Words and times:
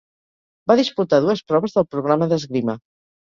Va 0.71 0.77
disputar 0.79 1.19
dues 1.25 1.43
proves 1.53 1.77
del 1.77 1.87
programa 1.97 2.29
d'esgrima. 2.33 2.79